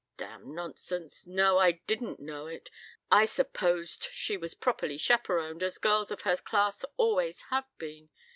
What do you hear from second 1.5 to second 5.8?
I didn't know it. I supposed she was properly chaperoned, as